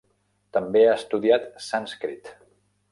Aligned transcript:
També 0.57 0.81
ha 0.87 0.95
estudiat 1.01 1.47
sànscrit. 1.67 2.35